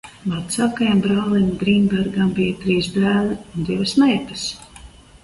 [0.29, 4.49] Vecākajam brālim Grīnbergam bija trīs dēli un divas meitas.